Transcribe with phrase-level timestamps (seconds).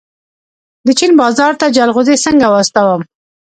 [0.85, 3.01] د چین بازار ته جلغوزي څنګه واستوم؟